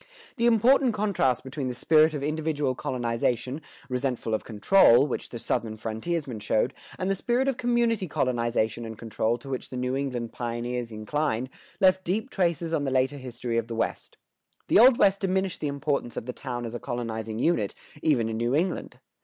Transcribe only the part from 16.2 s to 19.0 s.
the town as a colonizing unit, even in New England.